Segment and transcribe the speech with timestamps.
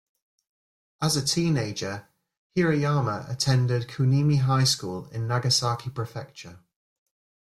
[0.99, 2.07] As a teenager,
[2.55, 6.57] Hirayama attended Kunimi High School in Nagasaki Prefecture.